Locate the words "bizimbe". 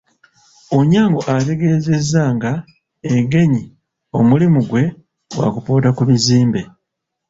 6.09-6.61